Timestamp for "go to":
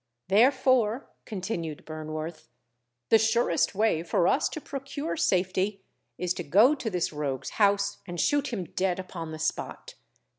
6.43-6.89